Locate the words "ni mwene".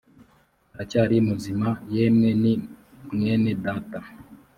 2.41-3.51